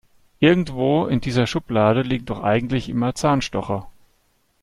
[0.39, 3.87] Irgendwo in dieser Schublade liegen doch eigentlich immer Zahnstocher.